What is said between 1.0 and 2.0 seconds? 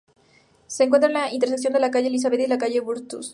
en la intersección de la